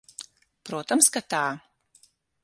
Protams, 0.69 1.09
ka 1.17 1.23
tā. 1.33 1.43